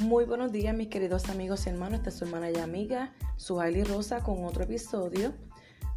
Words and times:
Muy 0.00 0.24
buenos 0.24 0.50
días 0.50 0.74
mis 0.74 0.88
queridos 0.88 1.28
amigos 1.28 1.66
y 1.66 1.68
hermanos, 1.68 1.98
esta 1.98 2.08
es 2.08 2.16
su 2.16 2.24
hermana 2.24 2.50
y 2.50 2.56
amiga, 2.56 3.12
su 3.36 3.60
Hailey 3.60 3.84
Rosa 3.84 4.22
con 4.22 4.46
otro 4.46 4.64
episodio 4.64 5.34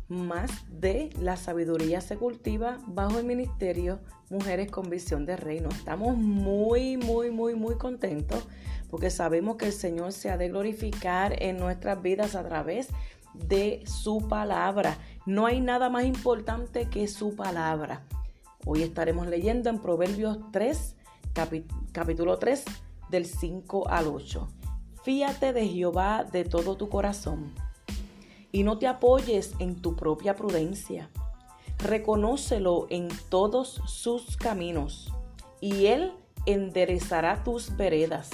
más 0.09 0.51
de 0.69 1.09
la 1.21 1.37
sabiduría 1.37 2.01
se 2.01 2.17
cultiva 2.17 2.79
bajo 2.85 3.17
el 3.17 3.25
ministerio 3.25 3.99
Mujeres 4.29 4.69
con 4.69 4.89
Visión 4.89 5.25
de 5.25 5.37
Reino. 5.37 5.69
Estamos 5.69 6.17
muy, 6.17 6.97
muy, 6.97 7.31
muy, 7.31 7.55
muy 7.55 7.75
contentos 7.77 8.45
porque 8.89 9.09
sabemos 9.09 9.55
que 9.55 9.67
el 9.67 9.71
Señor 9.71 10.11
se 10.11 10.29
ha 10.29 10.37
de 10.37 10.49
glorificar 10.49 11.41
en 11.41 11.57
nuestras 11.57 12.01
vidas 12.01 12.35
a 12.35 12.43
través 12.43 12.89
de 13.33 13.83
su 13.85 14.27
palabra. 14.27 14.97
No 15.25 15.45
hay 15.45 15.61
nada 15.61 15.89
más 15.89 16.03
importante 16.03 16.89
que 16.89 17.07
su 17.07 17.37
palabra. 17.37 18.03
Hoy 18.65 18.83
estaremos 18.83 19.27
leyendo 19.27 19.69
en 19.69 19.79
Proverbios 19.79 20.39
3, 20.51 20.95
capítulo 21.93 22.37
3, 22.37 22.65
del 23.13 23.27
5 23.27 23.89
al 23.89 24.07
8. 24.07 24.47
Fíate 25.03 25.53
de 25.53 25.67
Jehová 25.67 26.23
de 26.23 26.45
todo 26.45 26.77
tu 26.77 26.89
corazón 26.89 27.53
y 28.51 28.63
no 28.63 28.79
te 28.79 28.87
apoyes 28.87 29.53
en 29.59 29.83
tu 29.83 29.95
propia 29.95 30.35
prudencia. 30.35 31.11
Reconócelo 31.77 32.87
en 32.89 33.09
todos 33.29 33.81
sus 33.85 34.35
caminos 34.35 35.13
y 35.61 35.85
Él 35.85 36.11
enderezará 36.47 37.43
tus 37.43 37.77
veredas. 37.77 38.31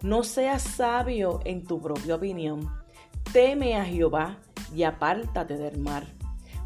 No 0.00 0.22
seas 0.22 0.62
sabio 0.62 1.40
en 1.44 1.66
tu 1.66 1.78
propia 1.82 2.14
opinión. 2.14 2.70
Teme 3.34 3.76
a 3.76 3.84
Jehová 3.84 4.38
y 4.74 4.84
apártate 4.84 5.58
del 5.58 5.76
mar, 5.76 6.06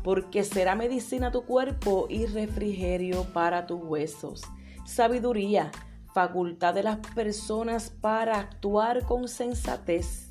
porque 0.04 0.44
será 0.44 0.76
medicina 0.76 1.32
tu 1.32 1.42
cuerpo 1.42 2.06
y 2.08 2.26
refrigerio 2.26 3.24
para 3.32 3.66
tus 3.66 3.82
huesos. 3.82 4.42
Sabiduría, 4.84 5.72
facultad 6.12 6.74
de 6.74 6.82
las 6.82 6.98
personas 7.14 7.90
para 7.90 8.38
actuar 8.38 9.04
con 9.04 9.28
sensatez, 9.28 10.28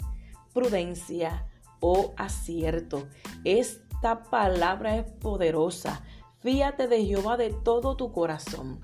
prudencia, 0.53 1.45
oh 1.79 2.13
acierto. 2.17 3.07
Esta 3.43 4.23
palabra 4.23 4.97
es 4.97 5.11
poderosa. 5.11 6.03
Fíate 6.39 6.87
de 6.87 7.05
Jehová 7.05 7.37
de 7.37 7.49
todo 7.51 7.95
tu 7.95 8.11
corazón, 8.11 8.79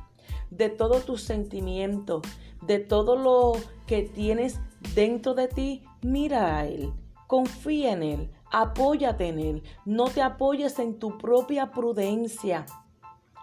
de 0.49 0.69
todo 0.69 0.99
tu 1.01 1.17
sentimiento, 1.17 2.21
de 2.61 2.79
todo 2.79 3.15
lo 3.15 3.53
que 3.87 4.03
tienes 4.03 4.59
dentro 4.93 5.33
de 5.33 5.47
ti. 5.47 5.83
Mira 6.01 6.57
a 6.57 6.65
Él, 6.65 6.93
confía 7.27 7.93
en 7.93 8.03
Él, 8.03 8.31
apóyate 8.51 9.27
en 9.27 9.39
Él. 9.39 9.63
No 9.85 10.05
te 10.05 10.21
apoyes 10.21 10.79
en 10.79 10.99
tu 10.99 11.17
propia 11.17 11.71
prudencia. 11.71 12.65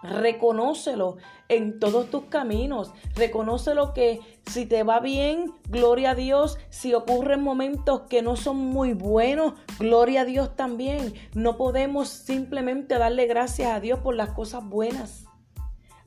Reconócelo 0.03 1.17
en 1.49 1.79
todos 1.79 2.09
tus 2.09 2.25
caminos. 2.25 2.91
Reconócelo 3.15 3.93
que 3.93 4.19
si 4.45 4.65
te 4.65 4.83
va 4.83 4.99
bien, 4.99 5.53
gloria 5.69 6.11
a 6.11 6.15
Dios. 6.15 6.57
Si 6.69 6.93
ocurren 6.93 7.41
momentos 7.41 8.01
que 8.09 8.21
no 8.21 8.35
son 8.35 8.57
muy 8.57 8.93
buenos, 8.93 9.53
gloria 9.79 10.21
a 10.21 10.25
Dios 10.25 10.55
también. 10.55 11.13
No 11.33 11.57
podemos 11.57 12.09
simplemente 12.09 12.97
darle 12.97 13.25
gracias 13.27 13.71
a 13.71 13.79
Dios 13.79 13.99
por 13.99 14.15
las 14.15 14.29
cosas 14.29 14.67
buenas. 14.67 15.25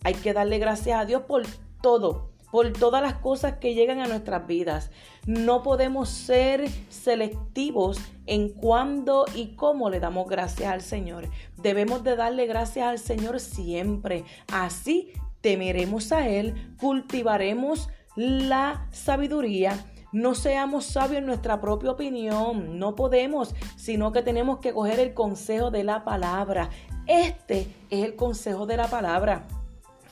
Hay 0.05 0.15
que 0.15 0.33
darle 0.33 0.59
gracias 0.59 1.01
a 1.01 1.05
Dios 1.05 1.23
por 1.23 1.43
todo 1.83 2.36
por 2.51 2.73
todas 2.73 3.03
las 3.03 3.15
cosas 3.15 3.55
que 3.55 3.75
llegan 3.75 4.01
a 4.01 4.07
nuestras 4.07 4.47
vidas. 4.47 4.91
No 5.27 5.63
podemos 5.63 6.09
ser 6.09 6.69
selectivos 6.89 7.99
en 8.27 8.49
cuándo 8.51 9.25
y 9.35 9.57
cómo 9.57 9.91
le 9.91 10.01
damos 10.01 10.29
gracias 10.29 10.73
al 10.73 10.83
Señor. 10.83 11.29
Debemos 11.57 12.05
de 12.05 12.17
darle 12.17 12.47
gracias 12.47 12.87
al 12.87 12.99
Señor 12.99 13.41
siempre. 13.41 14.25
Así 14.53 15.13
temeremos 15.41 16.13
a 16.13 16.29
Él, 16.29 16.55
cultivaremos 16.79 17.89
la 18.17 18.89
sabiduría. 18.91 19.85
No 20.13 20.35
seamos 20.35 20.87
sabios 20.87 21.19
en 21.19 21.27
nuestra 21.27 21.61
propia 21.61 21.91
opinión, 21.91 22.79
no 22.79 22.95
podemos, 22.95 23.55
sino 23.77 24.13
que 24.13 24.23
tenemos 24.23 24.61
que 24.61 24.73
coger 24.73 24.99
el 24.99 25.13
consejo 25.13 25.71
de 25.71 25.85
la 25.85 26.05
palabra. 26.05 26.71
Este 27.07 27.69
es 27.91 28.05
el 28.05 28.17
consejo 28.17 28.67
de 28.67 28.77
la 28.77 28.89
palabra. 28.89 29.47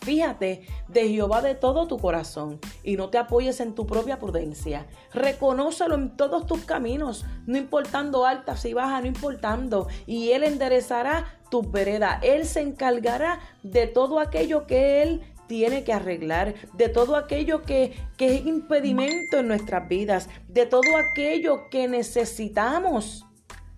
Fíjate 0.04 0.66
de 0.88 1.08
Jehová 1.08 1.40
de 1.40 1.54
todo 1.54 1.88
tu 1.88 1.98
corazón 1.98 2.60
y 2.82 2.96
no 2.96 3.08
te 3.08 3.16
apoyes 3.16 3.58
en 3.60 3.74
tu 3.74 3.86
propia 3.86 4.18
prudencia. 4.18 4.86
Reconócelo 5.14 5.94
en 5.94 6.14
todos 6.14 6.46
tus 6.46 6.66
caminos, 6.66 7.24
no 7.46 7.56
importando 7.56 8.26
altas 8.26 8.66
y 8.66 8.74
bajas, 8.74 9.00
no 9.00 9.08
importando. 9.08 9.88
Y 10.06 10.32
Él 10.32 10.44
enderezará 10.44 11.38
tu 11.50 11.62
vereda. 11.62 12.20
Él 12.22 12.44
se 12.44 12.60
encargará 12.60 13.40
de 13.62 13.86
todo 13.86 14.20
aquello 14.20 14.66
que 14.66 15.02
Él 15.02 15.22
tiene 15.46 15.84
que 15.84 15.94
arreglar, 15.94 16.54
de 16.74 16.90
todo 16.90 17.16
aquello 17.16 17.62
que, 17.62 17.96
que 18.18 18.34
es 18.34 18.44
impedimento 18.44 19.38
en 19.38 19.48
nuestras 19.48 19.88
vidas, 19.88 20.28
de 20.48 20.66
todo 20.66 20.98
aquello 20.98 21.70
que 21.70 21.88
necesitamos 21.88 23.24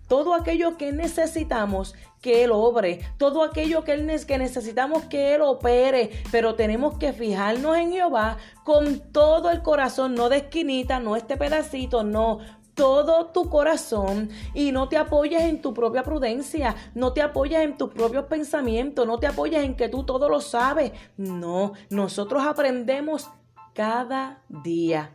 todo 0.07 0.33
aquello 0.33 0.77
que 0.77 0.91
necesitamos 0.91 1.95
que 2.21 2.43
Él 2.43 2.51
obre, 2.51 2.99
todo 3.17 3.43
aquello 3.43 3.83
que, 3.83 3.93
él, 3.93 4.25
que 4.25 4.37
necesitamos 4.37 5.05
que 5.05 5.35
Él 5.35 5.41
opere, 5.41 6.11
pero 6.31 6.55
tenemos 6.55 6.97
que 6.97 7.13
fijarnos 7.13 7.77
en 7.77 7.91
Jehová 7.91 8.37
con 8.63 8.99
todo 9.11 9.51
el 9.51 9.61
corazón, 9.61 10.15
no 10.15 10.29
de 10.29 10.37
esquinita, 10.37 10.99
no 10.99 11.15
este 11.15 11.37
pedacito, 11.37 12.03
no, 12.03 12.39
todo 12.77 13.25
tu 13.27 13.49
corazón 13.49 14.29
y 14.53 14.71
no 14.71 14.87
te 14.87 14.97
apoyes 14.97 15.41
en 15.41 15.61
tu 15.61 15.73
propia 15.73 16.03
prudencia, 16.03 16.75
no 16.93 17.11
te 17.11 17.23
apoyes 17.23 17.61
en 17.61 17.75
tus 17.75 17.89
propios 17.89 18.25
pensamientos, 18.25 19.05
no 19.05 19.17
te 19.17 19.25
apoyes 19.25 19.63
en 19.63 19.75
que 19.75 19.89
tú 19.89 20.03
todo 20.03 20.29
lo 20.29 20.39
sabes. 20.39 20.91
No, 21.17 21.73
nosotros 21.89 22.45
aprendemos 22.45 23.29
cada 23.73 24.43
día. 24.47 25.11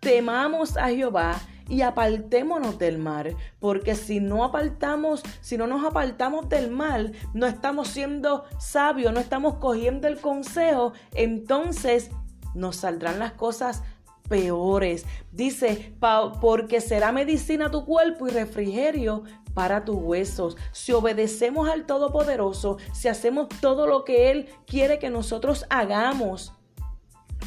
Temamos 0.00 0.76
a 0.76 0.88
Jehová 0.88 1.40
y 1.68 1.82
apartémonos 1.82 2.78
del 2.78 2.98
mal, 2.98 3.36
porque 3.60 3.94
si 3.94 4.20
no 4.20 4.44
apartamos, 4.44 5.22
si 5.40 5.56
no 5.56 5.66
nos 5.66 5.84
apartamos 5.84 6.48
del 6.48 6.70
mal, 6.70 7.12
no 7.34 7.46
estamos 7.46 7.88
siendo 7.88 8.44
sabios, 8.58 9.12
no 9.12 9.20
estamos 9.20 9.54
cogiendo 9.56 10.08
el 10.08 10.20
consejo, 10.20 10.92
entonces 11.14 12.10
nos 12.54 12.76
saldrán 12.76 13.18
las 13.18 13.32
cosas 13.32 13.82
peores. 14.28 15.06
Dice, 15.32 15.94
porque 16.40 16.80
será 16.80 17.12
medicina 17.12 17.70
tu 17.70 17.84
cuerpo 17.84 18.26
y 18.26 18.30
refrigerio 18.30 19.24
para 19.54 19.84
tus 19.84 19.96
huesos. 19.96 20.56
Si 20.72 20.92
obedecemos 20.92 21.68
al 21.68 21.86
Todopoderoso, 21.86 22.78
si 22.92 23.08
hacemos 23.08 23.48
todo 23.60 23.86
lo 23.86 24.04
que 24.04 24.30
Él 24.30 24.48
quiere 24.66 24.98
que 24.98 25.10
nosotros 25.10 25.66
hagamos, 25.70 26.52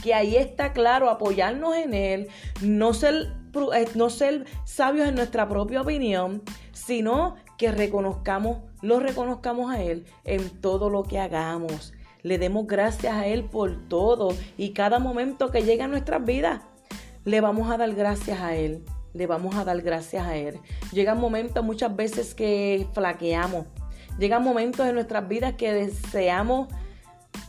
que 0.03 0.13
ahí 0.13 0.35
está 0.35 0.73
claro, 0.73 1.09
apoyarnos 1.09 1.75
en 1.75 1.93
Él, 1.93 2.27
no 2.61 2.93
ser, 2.93 3.33
no 3.95 4.09
ser 4.09 4.45
sabios 4.66 5.07
en 5.07 5.16
nuestra 5.16 5.47
propia 5.47 5.81
opinión, 5.81 6.41
sino 6.72 7.35
que 7.57 7.72
reconozcamos, 7.72 8.59
lo 8.81 9.00
reconozcamos 9.00 9.72
a 9.72 9.81
Él 9.81 10.06
en 10.23 10.50
todo 10.62 10.89
lo 10.89 11.03
que 11.03 11.19
hagamos. 11.19 11.94
Le 12.23 12.38
demos 12.38 12.67
gracias 12.67 13.13
a 13.13 13.28
Él 13.28 13.44
por 13.45 13.88
todo 13.88 14.29
y 14.57 14.72
cada 14.72 15.00
momento 15.00 15.51
que 15.51 15.63
llega 15.63 15.85
a 15.85 15.88
nuestras 15.88 16.23
vidas, 16.23 16.61
le 17.25 17.41
vamos 17.41 17.72
a 17.72 17.78
dar 17.78 17.94
gracias 17.94 18.40
a 18.41 18.56
Él. 18.56 18.84
Le 19.13 19.28
vamos 19.28 19.56
a 19.56 19.66
dar 19.66 19.81
gracias 19.81 20.25
a 20.25 20.38
Él. 20.38 20.59
Llegan 20.91 21.19
momentos 21.19 21.63
muchas 21.63 21.95
veces 21.95 22.34
que 22.34 22.88
flaqueamos. 22.94 23.66
Llegan 24.17 24.44
momentos 24.44 24.88
en 24.88 24.95
nuestras 24.95 25.28
vidas 25.28 25.53
que 25.53 25.73
deseamos, 25.73 26.67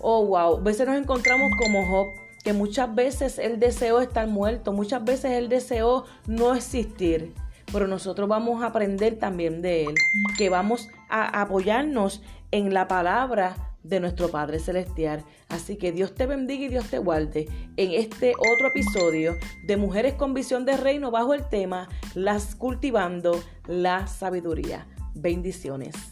oh 0.01 0.27
wow, 0.27 0.57
a 0.57 0.61
veces 0.61 0.87
nos 0.87 0.97
encontramos 0.97 1.51
como 1.59 1.87
Job 1.87 2.22
que 2.45 2.53
muchas 2.53 2.95
veces 2.95 3.39
Él 3.39 3.61
deseó 3.61 4.01
estar 4.01 4.27
muerto, 4.27 4.73
muchas 4.73 5.05
veces 5.05 5.33
Él 5.33 5.49
deseó 5.49 6.05
no 6.27 6.55
existir. 6.55 7.35
Pero 7.73 7.87
nosotros 7.87 8.29
vamos 8.29 8.63
a 8.63 8.67
aprender 8.67 9.19
también 9.19 9.63
de 9.63 9.85
Él, 9.85 9.95
que 10.37 10.51
vamos 10.51 10.89
a 11.09 11.41
apoyarnos 11.41 12.23
en 12.51 12.75
la 12.75 12.89
palabra 12.89 13.57
de 13.83 14.01
nuestro 14.01 14.31
Padre 14.31 14.59
Celestial. 14.59 15.25
Así 15.49 15.77
que 15.77 15.93
Dios 15.93 16.15
te 16.15 16.27
bendiga 16.27 16.65
y 16.65 16.69
Dios 16.69 16.89
te 16.89 16.99
guarde 16.99 17.49
en 17.77 17.93
este 17.93 18.35
otro 18.37 18.69
episodio 18.69 19.35
de 19.65 19.77
Mujeres 19.77 20.15
con 20.15 20.35
Visión 20.35 20.65
de 20.65 20.77
Reino 20.77 21.11
bajo 21.11 21.35
el 21.35 21.49
tema 21.49 21.89
Las 22.15 22.55
cultivando 22.55 23.43
la 23.67 24.07
sabiduría. 24.07 24.87
Bendiciones. 25.15 26.12